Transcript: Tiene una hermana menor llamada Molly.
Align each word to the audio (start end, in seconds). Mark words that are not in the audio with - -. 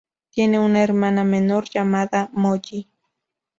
Tiene 0.31 0.57
una 0.59 0.81
hermana 0.81 1.23
menor 1.23 1.69
llamada 1.69 2.27
Molly. 2.33 2.89